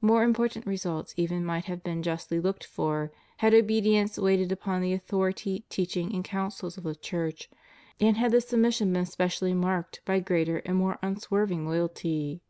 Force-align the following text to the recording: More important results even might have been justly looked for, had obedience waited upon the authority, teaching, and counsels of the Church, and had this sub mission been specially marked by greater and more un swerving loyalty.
More 0.00 0.22
important 0.24 0.64
results 0.66 1.12
even 1.18 1.44
might 1.44 1.66
have 1.66 1.82
been 1.82 2.02
justly 2.02 2.40
looked 2.40 2.64
for, 2.64 3.12
had 3.44 3.52
obedience 3.52 4.16
waited 4.18 4.50
upon 4.50 4.80
the 4.80 4.94
authority, 4.94 5.66
teaching, 5.68 6.14
and 6.14 6.24
counsels 6.24 6.78
of 6.78 6.84
the 6.84 6.94
Church, 6.94 7.50
and 8.00 8.16
had 8.16 8.32
this 8.32 8.48
sub 8.48 8.60
mission 8.60 8.90
been 8.94 9.04
specially 9.04 9.52
marked 9.52 10.00
by 10.06 10.20
greater 10.20 10.60
and 10.64 10.76
more 10.78 10.98
un 11.02 11.18
swerving 11.18 11.66
loyalty. 11.66 12.40